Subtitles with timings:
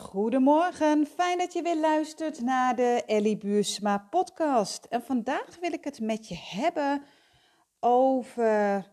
[0.00, 4.84] Goedemorgen, fijn dat je weer luistert naar de Ellie Buursma podcast.
[4.84, 7.02] En vandaag wil ik het met je hebben
[7.80, 8.86] over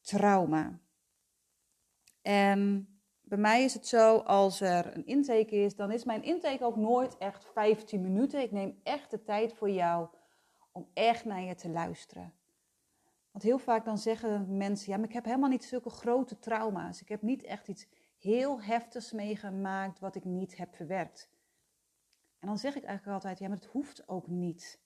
[0.00, 0.80] trauma.
[2.22, 2.88] En
[3.22, 6.76] bij mij is het zo, als er een intake is, dan is mijn intake ook
[6.76, 8.42] nooit echt 15 minuten.
[8.42, 10.08] Ik neem echt de tijd voor jou
[10.72, 12.32] om echt naar je te luisteren.
[13.30, 17.00] Want heel vaak dan zeggen mensen, ja, maar ik heb helemaal niet zulke grote trauma's.
[17.00, 17.86] Ik heb niet echt iets
[18.24, 21.30] heel heftigs meegemaakt wat ik niet heb verwerkt.
[22.38, 24.80] En dan zeg ik eigenlijk altijd, ja, maar dat hoeft ook niet.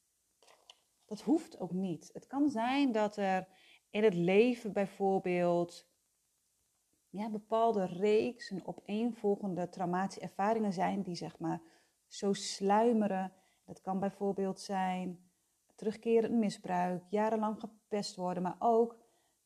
[1.04, 2.10] Dat hoeft ook niet.
[2.12, 3.48] Het kan zijn dat er
[3.90, 5.88] in het leven bijvoorbeeld
[7.10, 11.60] ja, bepaalde reeks en opeenvolgende traumatische ervaringen zijn die zeg maar
[12.06, 13.32] zo sluimeren.
[13.64, 15.30] Dat kan bijvoorbeeld zijn
[15.74, 18.98] terugkerend misbruik, jarenlang gepest worden, maar ook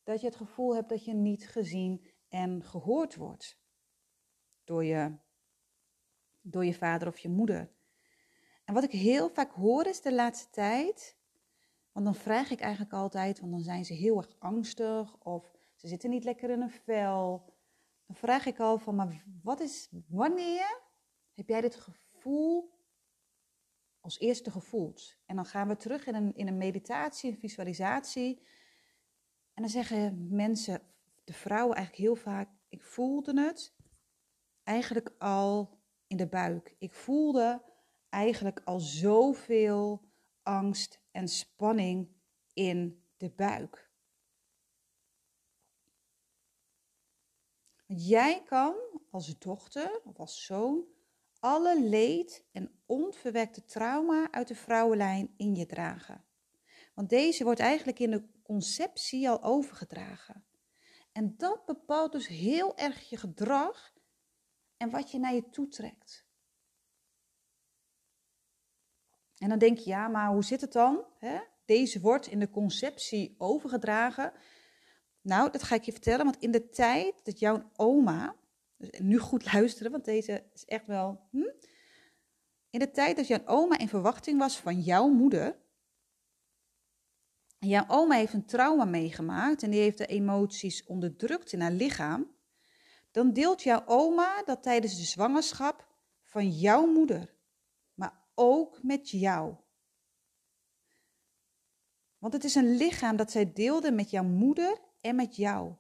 [0.03, 3.62] dat je het gevoel hebt dat je niet gezien en gehoord wordt
[4.73, 5.13] door je,
[6.41, 7.71] door je vader of je moeder.
[8.65, 11.17] En wat ik heel vaak hoor is de laatste tijd,
[11.93, 15.89] want dan vraag ik eigenlijk altijd, want dan zijn ze heel erg angstig of ze
[15.89, 17.55] zitten niet lekker in een vel.
[18.07, 20.81] Dan vraag ik al van, maar wat is, wanneer
[21.35, 22.71] heb jij dit gevoel
[24.01, 25.17] als eerste gevoeld?
[25.27, 28.43] En dan gaan we terug in een, in een meditatie, een visualisatie.
[29.55, 30.81] En dan zeggen mensen,
[31.25, 33.81] de vrouwen eigenlijk heel vaak, ik voelde het
[34.65, 36.75] eigenlijk al in de buik.
[36.79, 37.63] Ik voelde
[38.09, 40.03] eigenlijk al zoveel
[40.43, 42.09] angst en spanning
[42.53, 43.93] in de buik.
[47.97, 48.75] jij kan
[49.11, 50.85] als dochter of als zoon
[51.39, 56.25] alle leed en onverwerkte trauma uit de vrouwenlijn in je dragen.
[56.95, 60.45] Want deze wordt eigenlijk in de conceptie al overgedragen.
[61.13, 63.92] En dat bepaalt dus heel erg je gedrag
[64.83, 66.27] en wat je naar je toe trekt.
[69.39, 71.05] En dan denk je, ja, maar hoe zit het dan?
[71.65, 74.33] Deze wordt in de conceptie overgedragen.
[75.21, 78.37] Nou, dat ga ik je vertellen, want in de tijd dat jouw oma,
[78.77, 81.21] dus nu goed luisteren, want deze is echt wel.
[81.31, 81.53] Hm?
[82.71, 85.61] In de tijd dat jouw oma in verwachting was van jouw moeder.
[87.59, 91.73] En jouw oma heeft een trauma meegemaakt en die heeft de emoties onderdrukt in haar
[91.73, 92.31] lichaam
[93.13, 95.89] dan deelt jouw oma dat tijdens de zwangerschap
[96.23, 97.35] van jouw moeder,
[97.95, 99.57] maar ook met jou.
[102.19, 105.75] Want het is een lichaam dat zij deelde met jouw moeder en met jou.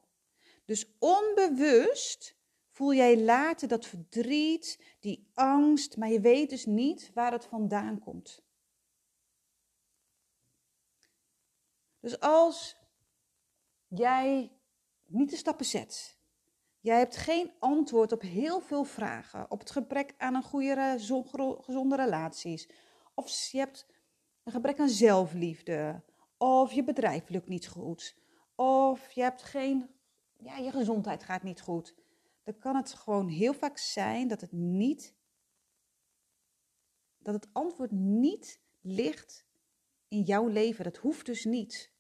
[0.65, 2.37] Dus onbewust
[2.69, 7.99] voel jij later dat verdriet, die angst, maar je weet dus niet waar het vandaan
[7.99, 8.43] komt.
[12.01, 12.77] Dus als
[13.87, 14.53] jij
[15.05, 16.19] niet de stappen zet,
[16.83, 19.51] Jij hebt geen antwoord op heel veel vragen.
[19.51, 20.97] Op het gebrek aan een goede,
[21.61, 22.69] gezonde relaties.
[23.15, 23.87] Of je hebt
[24.43, 26.03] een gebrek aan zelfliefde.
[26.37, 28.17] Of je bedrijf lukt niet goed.
[28.55, 29.91] Of je hebt geen,
[30.39, 31.95] ja, je gezondheid gaat niet goed.
[32.43, 35.15] Dan kan het gewoon heel vaak zijn dat het niet,
[37.19, 39.45] dat het antwoord niet ligt
[40.09, 40.85] in jouw leven.
[40.85, 41.92] Dat hoeft dus niet.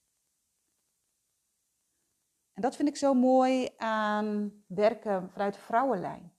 [2.53, 6.33] En dat vind ik zo mooi aan werken vanuit de vrouwenlijn.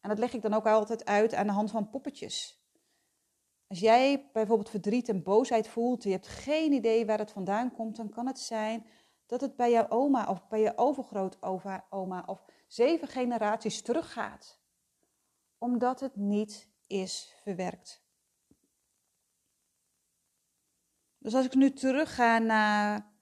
[0.00, 2.62] En dat leg ik dan ook altijd uit aan de hand van poppetjes.
[3.66, 7.96] Als jij bijvoorbeeld verdriet en boosheid voelt, je hebt geen idee waar het vandaan komt,
[7.96, 8.86] dan kan het zijn
[9.26, 14.60] dat het bij jouw oma of bij je overgrootoma of zeven generaties teruggaat.
[15.58, 18.06] Omdat het niet is verwerkt.
[21.18, 23.17] Dus als ik nu terugga naar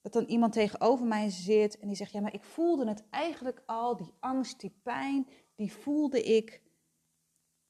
[0.00, 3.62] dat dan iemand tegenover mij zit en die zegt: Ja, maar ik voelde het eigenlijk
[3.66, 6.62] al, die angst, die pijn, die voelde ik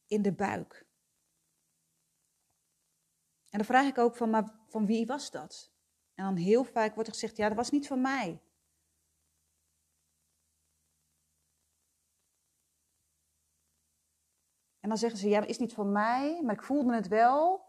[0.07, 0.87] in de buik.
[3.51, 5.73] En dan vraag ik ook van: Maar van wie was dat?
[6.15, 8.41] En dan heel vaak wordt er gezegd: Ja, dat was niet van mij.
[14.81, 17.69] En dan zeggen ze: Ja, dat is niet van mij, maar ik voelde het wel.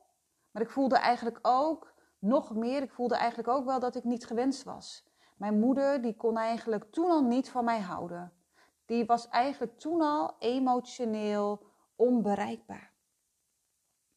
[0.51, 4.25] Maar ik voelde eigenlijk ook nog meer, ik voelde eigenlijk ook wel dat ik niet
[4.25, 5.05] gewenst was.
[5.37, 8.33] Mijn moeder, die kon eigenlijk toen al niet van mij houden.
[8.85, 11.65] Die was eigenlijk toen al emotioneel
[11.95, 12.91] onbereikbaar.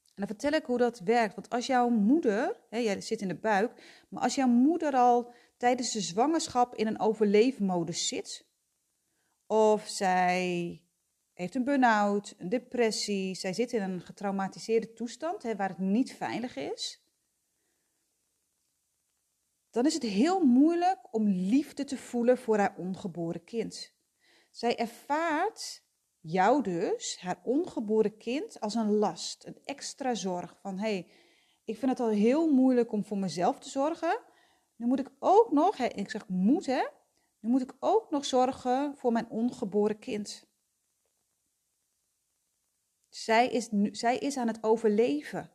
[0.04, 1.34] En dan vertel ik hoe dat werkt.
[1.34, 5.32] Want als jouw moeder, hè, jij zit in de buik, maar als jouw moeder al
[5.56, 8.46] tijdens de zwangerschap in een overleefmodus zit,
[9.46, 10.82] of zij
[11.32, 16.14] heeft een burn-out, een depressie, zij zit in een getraumatiseerde toestand hè, waar het niet
[16.14, 17.03] veilig is,
[19.74, 23.92] dan is het heel moeilijk om liefde te voelen voor haar ongeboren kind.
[24.50, 25.82] Zij ervaart
[26.20, 30.56] jou dus, haar ongeboren kind, als een last, een extra zorg.
[30.60, 31.10] Van hé, hey,
[31.64, 34.20] ik vind het al heel moeilijk om voor mezelf te zorgen.
[34.76, 36.86] Nu moet ik ook nog, ik zeg moet hè,
[37.40, 40.46] nu moet ik ook nog zorgen voor mijn ongeboren kind.
[43.08, 45.53] Zij is, zij is aan het overleven.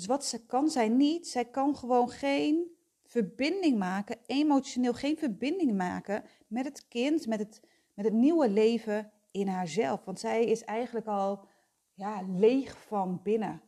[0.00, 1.28] Dus wat ze, kan zij niet?
[1.28, 7.60] Zij kan gewoon geen verbinding maken, emotioneel geen verbinding maken met het kind, met het,
[7.94, 10.04] met het nieuwe leven in haarzelf.
[10.04, 11.48] Want zij is eigenlijk al
[11.94, 13.62] ja, leeg van binnen.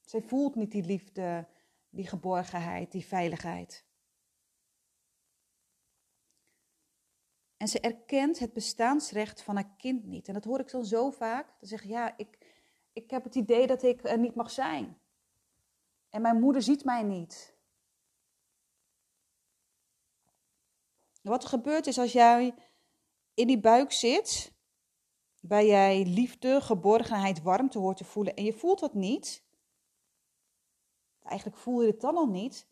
[0.00, 1.48] Zij voelt niet die liefde,
[1.88, 3.84] die geborgenheid, die veiligheid.
[7.56, 10.28] En ze erkent het bestaansrecht van haar kind niet.
[10.28, 11.46] En dat hoor ik dan zo vaak.
[11.46, 12.39] Dan zeg ja, ik,
[12.92, 14.98] ik heb het idee dat ik er niet mag zijn.
[16.08, 17.54] En mijn moeder ziet mij niet.
[21.22, 22.54] Wat er gebeurt is als jij
[23.34, 24.52] in die buik zit,
[25.40, 29.44] waar jij liefde, geborgenheid, warmte hoort te voelen en je voelt dat niet,
[31.22, 32.68] eigenlijk voel je het dan al niet,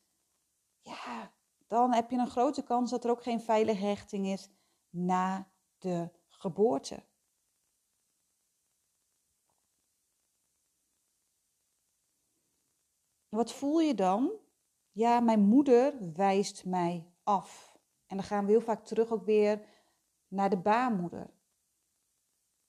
[0.80, 1.32] ja,
[1.66, 4.48] dan heb je een grote kans dat er ook geen veilige hechting is
[4.90, 7.02] na de geboorte.
[13.28, 14.32] Wat voel je dan?
[14.92, 17.78] Ja, mijn moeder wijst mij af.
[18.06, 19.66] En dan gaan we heel vaak terug ook weer
[20.28, 21.30] naar de baarmoeder.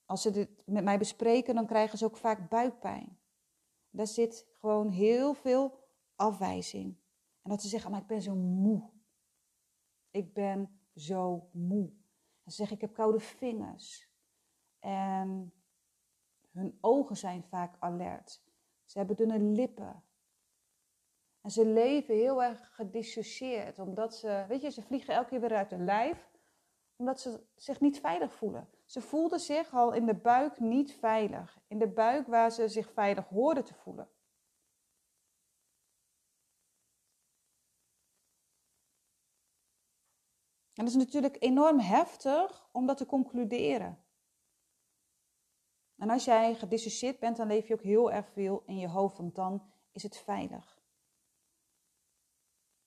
[0.05, 3.19] Als ze dit met mij bespreken, dan krijgen ze ook vaak buikpijn.
[3.89, 5.79] Daar zit gewoon heel veel
[6.15, 6.97] afwijzing.
[7.41, 8.89] En dat ze zeggen, maar ik ben zo moe.
[10.09, 11.91] Ik ben zo moe.
[12.43, 14.09] Dan zeg ik, ik heb koude vingers.
[14.79, 15.53] En
[16.51, 18.41] hun ogen zijn vaak alert.
[18.83, 20.03] Ze hebben dunne lippen.
[21.49, 25.69] Ze leven heel erg gedissocieerd, omdat ze, weet je, ze vliegen elke keer weer uit
[25.69, 26.29] hun lijf,
[26.95, 28.69] omdat ze zich niet veilig voelen.
[28.85, 32.91] Ze voelden zich al in de buik niet veilig, in de buik waar ze zich
[32.91, 34.09] veilig hoorden te voelen.
[40.73, 44.03] En dat is natuurlijk enorm heftig om dat te concluderen.
[45.97, 49.17] En als jij gedissocieerd bent, dan leef je ook heel erg veel in je hoofd,
[49.17, 50.78] want dan is het veilig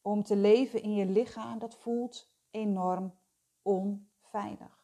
[0.02, 3.18] om te leven in je lichaam, dat voelt enorm
[3.62, 4.82] onveilig.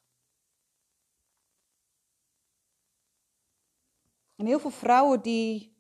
[4.37, 5.76] En heel veel vrouwen die,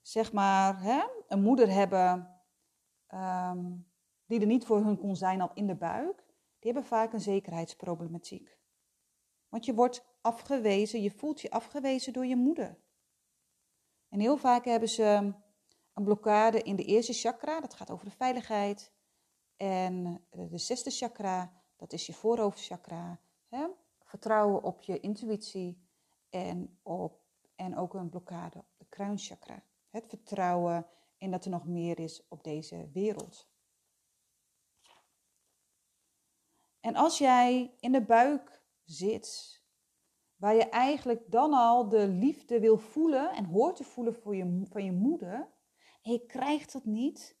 [0.00, 2.40] zeg maar, hè, een moeder hebben
[3.06, 3.76] ehm,
[4.26, 6.16] die er niet voor hun kon zijn al in de buik,
[6.58, 8.58] die hebben vaak een zekerheidsproblematiek.
[9.48, 12.78] Want je wordt afgewezen, je voelt je afgewezen door je moeder.
[14.08, 15.32] En heel vaak hebben ze
[15.94, 18.92] een blokkade in de eerste chakra, dat gaat over de veiligheid.
[19.56, 23.20] En de zesde chakra, dat is je voorhoofdchakra.
[23.48, 23.66] Hè?
[24.04, 25.86] Vertrouwen op je intuïtie
[26.30, 27.20] en, op,
[27.54, 29.62] en ook een blokkade op de kruinchakra.
[29.90, 30.86] Het vertrouwen
[31.18, 33.50] in dat er nog meer is op deze wereld.
[36.80, 39.60] En als jij in de buik zit,
[40.36, 44.62] waar je eigenlijk dan al de liefde wil voelen en hoort te voelen voor je,
[44.70, 45.52] van je moeder,
[46.02, 47.36] en je krijgt dat niet,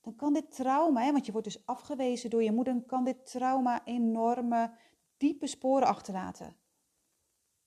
[0.00, 3.30] dan kan dit trauma, hè, want je wordt dus afgewezen door je moeder, kan dit
[3.30, 4.74] trauma enorme,
[5.16, 6.56] diepe sporen achterlaten.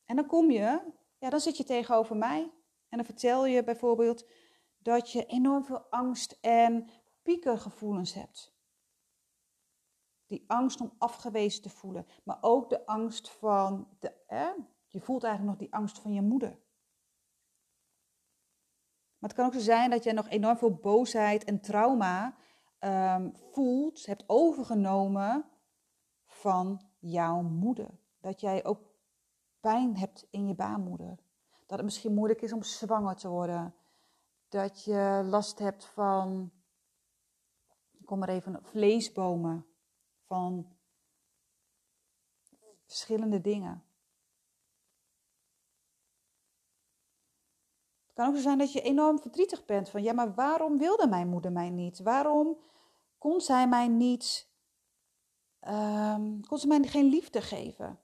[0.06, 2.42] En dan kom je, ja, dan zit je tegenover mij
[2.90, 4.26] en dan vertel je bijvoorbeeld
[4.78, 6.90] dat je enorm veel angst en
[7.22, 8.54] piekergevoelens hebt.
[10.28, 14.52] Die angst om afgewezen te voelen, maar ook de angst van, de, hè,
[14.88, 16.60] je voelt eigenlijk nog die angst van je moeder.
[19.22, 22.36] Maar het kan ook zo zijn dat je nog enorm veel boosheid en trauma
[22.80, 25.46] um, voelt, hebt overgenomen
[26.26, 28.00] van jouw moeder.
[28.20, 28.80] Dat jij ook
[29.60, 31.20] pijn hebt in je baarmoeder.
[31.66, 33.76] Dat het misschien moeilijk is om zwanger te worden.
[34.50, 36.52] Dat je last hebt van,
[38.06, 39.66] kom maar even, vleesbomen.
[40.26, 40.68] Van
[42.86, 43.84] verschillende dingen.
[48.22, 51.28] Kan ook zo zijn dat je enorm verdrietig bent van, ja, maar waarom wilde mijn
[51.28, 52.00] moeder mij niet?
[52.00, 52.58] Waarom
[53.18, 54.50] kon zij mij niet,
[55.68, 58.00] um, kon ze mij geen liefde geven?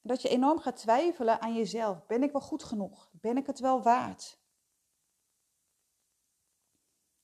[0.00, 2.06] Dat je enorm gaat twijfelen aan jezelf.
[2.06, 3.10] Ben ik wel goed genoeg?
[3.12, 4.40] Ben ik het wel waard?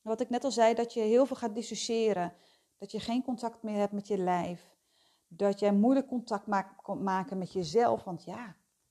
[0.01, 2.33] Wat ik net al zei, dat je heel veel gaat dissociëren.
[2.77, 4.75] Dat je geen contact meer hebt met je lijf.
[5.27, 8.03] Dat jij moeilijk contact maakt, maken met jezelf.
[8.03, 8.45] Want ja,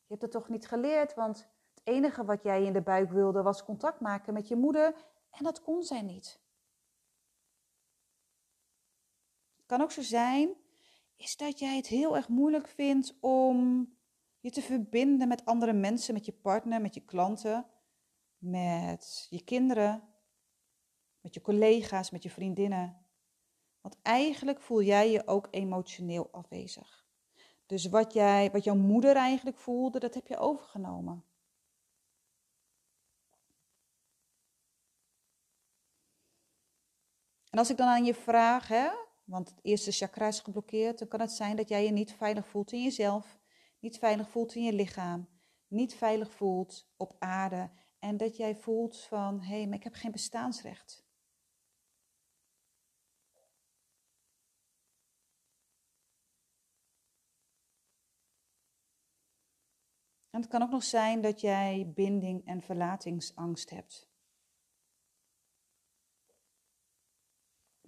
[0.07, 1.49] je hebt het toch niet geleerd, want
[1.88, 4.95] enige wat jij in de buik wilde was contact maken met je moeder
[5.30, 6.40] en dat kon zij niet.
[9.57, 10.57] Het kan ook zo zijn
[11.16, 13.88] is dat jij het heel erg moeilijk vindt om
[14.40, 17.66] je te verbinden met andere mensen, met je partner, met je klanten,
[18.38, 20.02] met je kinderen,
[21.21, 23.07] met je collega's, met je vriendinnen.
[23.80, 27.07] Want eigenlijk voel jij je ook emotioneel afwezig.
[27.66, 31.25] Dus wat, jij, wat jouw moeder eigenlijk voelde, dat heb je overgenomen.
[37.59, 38.88] En als ik dan aan je vraag, hè,
[39.25, 42.49] want het eerste chakra is geblokkeerd, dan kan het zijn dat jij je niet veilig
[42.49, 43.38] voelt in jezelf,
[43.81, 45.29] niet veilig voelt in je lichaam,
[45.69, 49.95] niet veilig voelt op aarde en dat jij voelt van, hé, hey, maar ik heb
[49.95, 51.07] geen bestaansrecht.
[60.31, 64.08] En het kan ook nog zijn dat jij binding en verlatingsangst hebt.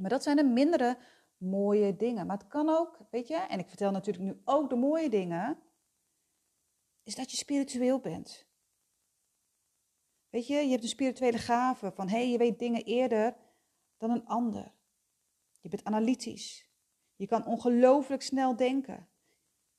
[0.00, 0.98] Maar dat zijn de mindere
[1.36, 2.26] mooie dingen.
[2.26, 5.58] Maar het kan ook, weet je, en ik vertel natuurlijk nu ook de mooie dingen,
[7.02, 8.48] is dat je spiritueel bent.
[10.28, 13.36] Weet je, je hebt een spirituele gave van hé, hey, je weet dingen eerder
[13.96, 14.74] dan een ander.
[15.60, 16.70] Je bent analytisch.
[17.16, 19.08] Je kan ongelooflijk snel denken.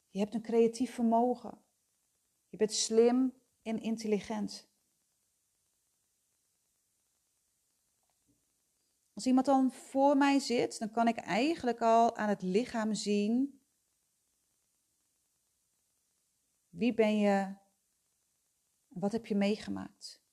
[0.10, 1.62] Je hebt een creatief vermogen.
[2.48, 4.71] Je bent slim en intelligent.
[9.22, 13.62] Als iemand dan voor mij zit, dan kan ik eigenlijk al aan het lichaam zien.
[16.70, 17.56] Wie ben je?
[18.88, 20.24] Wat heb je meegemaakt?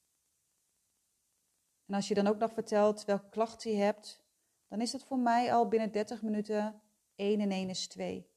[1.87, 4.25] En als je dan ook nog vertelt welke klachten je hebt,
[4.69, 6.83] dan is het voor mij al binnen 30 minuten
[7.15, 8.31] 1 en 1 is 2.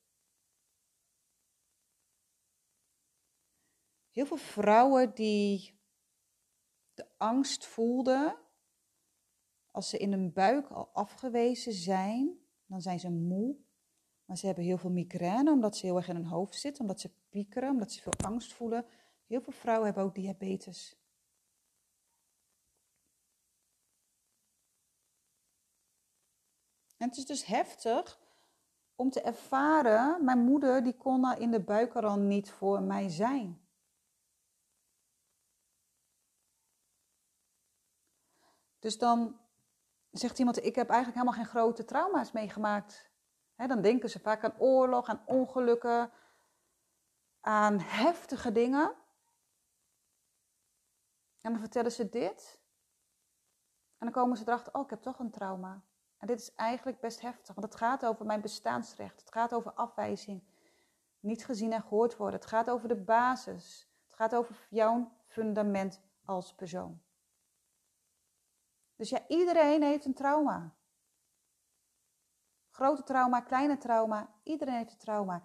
[4.09, 5.79] Heel veel vrouwen die
[6.93, 8.40] de angst voelden
[9.71, 13.55] als ze in hun buik al afgewezen zijn, dan zijn ze moe.
[14.25, 16.99] Maar ze hebben heel veel migraine omdat ze heel erg in hun hoofd zitten, omdat
[16.99, 18.85] ze piekeren, omdat ze veel angst voelen.
[19.27, 20.99] Heel veel vrouwen hebben ook diabetes.
[26.97, 28.19] En het is dus heftig
[28.95, 33.09] om te ervaren, mijn moeder die kon in de buik er al niet voor mij
[33.09, 33.61] zijn.
[38.79, 39.39] Dus dan
[40.11, 43.09] zegt iemand, ik heb eigenlijk helemaal geen grote trauma's meegemaakt.
[43.55, 46.11] dan denken ze vaak aan oorlog, aan ongelukken,
[47.41, 48.95] aan heftige dingen.
[51.41, 52.59] En dan vertellen ze dit.
[53.97, 55.83] En dan komen ze erachter, oh, ik heb toch een trauma.
[56.17, 59.19] En dit is eigenlijk best heftig, want het gaat over mijn bestaansrecht.
[59.19, 60.43] Het gaat over afwijzing.
[61.19, 62.39] Niet gezien en gehoord worden.
[62.39, 63.89] Het gaat over de basis.
[64.03, 67.01] Het gaat over jouw fundament als persoon.
[69.01, 70.75] Dus ja, iedereen heeft een trauma.
[72.69, 75.43] Grote trauma, kleine trauma, iedereen heeft een trauma.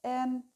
[0.00, 0.52] En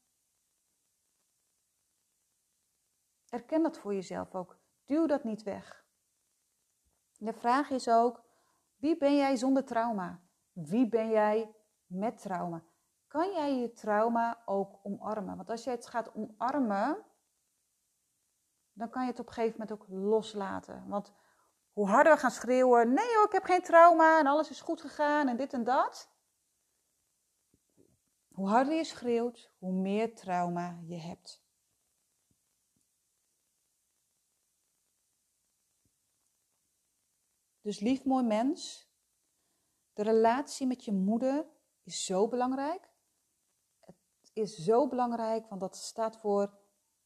[3.29, 4.59] erken dat voor jezelf ook.
[4.85, 5.85] Duw dat niet weg.
[7.17, 8.23] De vraag is ook,
[8.75, 10.21] wie ben jij zonder trauma?
[10.51, 11.55] Wie ben jij
[11.85, 12.63] met trauma?
[13.07, 15.35] Kan jij je trauma ook omarmen?
[15.35, 17.05] Want als je het gaat omarmen,
[18.73, 20.87] dan kan je het op een gegeven moment ook loslaten.
[20.87, 21.13] Want
[21.73, 24.81] hoe harder we gaan schreeuwen, nee hoor, ik heb geen trauma en alles is goed
[24.81, 26.09] gegaan en dit en dat.
[28.31, 31.43] Hoe harder je schreeuwt, hoe meer trauma je hebt.
[37.61, 38.89] Dus lief mooi mens,
[39.93, 41.45] de relatie met je moeder
[41.83, 42.89] is zo belangrijk.
[43.79, 46.59] Het is zo belangrijk, want dat staat voor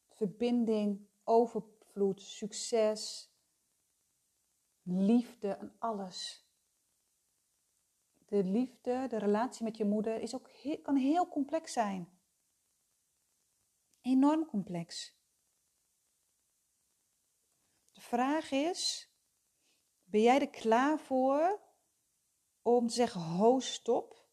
[0.09, 3.33] verbinding, overvloed, succes,
[4.85, 6.45] liefde en alles.
[8.25, 10.49] De liefde, de relatie met je moeder is ook
[10.83, 12.19] kan heel complex zijn.
[14.01, 15.15] Enorm complex.
[17.91, 19.09] De vraag is,
[20.03, 21.59] ben jij er klaar voor
[22.61, 24.27] om te zeggen, ho, stop?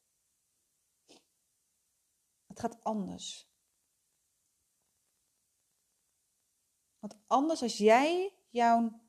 [2.47, 3.51] Het gaat anders.
[6.99, 9.02] Want anders als jij jouw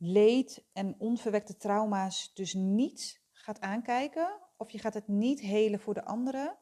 [0.00, 5.94] leed en onverwekte trauma's dus niet gaat aankijken, of je gaat het niet helen voor
[5.94, 6.58] de anderen,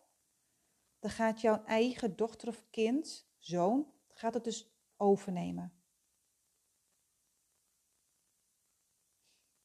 [0.99, 5.73] dan gaat jouw eigen dochter of kind, zoon, gaat het dus overnemen.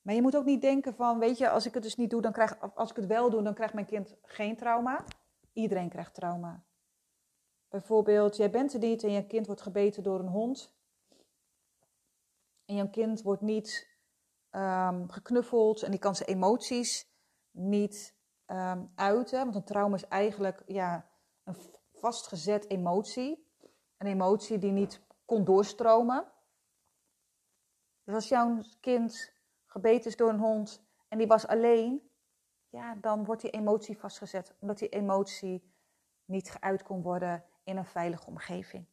[0.02, 2.22] Maar je moet ook niet denken van, weet je, als ik het dus niet doe,
[2.22, 5.06] dan krijg, als ik het wel doe, dan krijgt mijn kind geen trauma.
[5.54, 6.66] Iedereen krijgt trauma.
[7.70, 10.76] Bijvoorbeeld, jij bent er niet en je kind wordt gebeten door een hond
[12.74, 13.88] en jouw kind wordt niet
[14.52, 17.08] um, geknuffeld en die kan zijn emoties
[17.52, 18.16] niet
[18.48, 19.40] um, uiten.
[19.40, 21.10] Want een trauma is eigenlijk ja,
[21.44, 21.56] een
[21.94, 23.52] vastgezet emotie.
[23.98, 26.32] Een emotie die niet kon doorstromen.
[28.04, 29.34] Dus als jouw kind
[29.66, 32.12] gebeten is door een hond en die was alleen,
[32.70, 34.56] ja, dan wordt die emotie vastgezet.
[34.60, 35.74] Omdat die emotie
[36.26, 38.88] niet geuit kon worden in een veilige omgeving.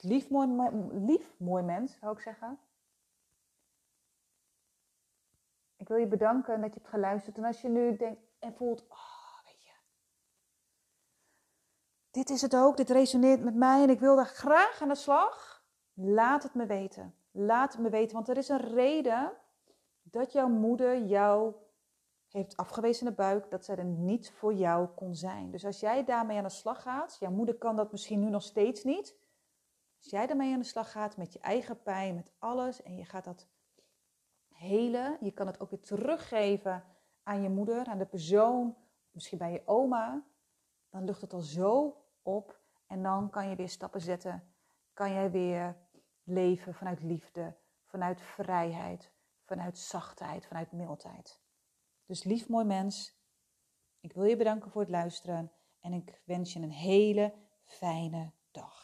[0.00, 2.58] Dus lief mooi, mens, zou ik zeggen.
[5.76, 7.38] Ik wil je bedanken dat je hebt geluisterd.
[7.38, 9.72] En als je nu denkt en voelt, oh, weet je,
[12.10, 14.94] dit is het ook, dit resoneert met mij en ik wil daar graag aan de
[14.94, 15.64] slag.
[15.92, 17.14] Laat het me weten.
[17.30, 19.32] Laat het me weten, want er is een reden
[20.02, 21.54] dat jouw moeder jou
[22.28, 25.50] heeft afgewezen in de buik, dat zij er niet voor jou kon zijn.
[25.50, 28.42] Dus als jij daarmee aan de slag gaat, jouw moeder kan dat misschien nu nog
[28.42, 29.22] steeds niet.
[30.04, 33.04] Als jij daarmee aan de slag gaat met je eigen pijn, met alles, en je
[33.04, 33.48] gaat dat
[34.48, 36.84] helen, je kan het ook weer teruggeven
[37.22, 38.76] aan je moeder, aan de persoon,
[39.10, 40.24] misschien bij je oma,
[40.90, 44.54] dan lucht het al zo op en dan kan je weer stappen zetten.
[44.92, 45.76] Kan jij weer
[46.22, 49.12] leven vanuit liefde, vanuit vrijheid,
[49.44, 51.40] vanuit zachtheid, vanuit mildheid.
[52.06, 53.18] Dus lief mooi mens,
[54.00, 57.34] ik wil je bedanken voor het luisteren en ik wens je een hele
[57.64, 58.83] fijne dag.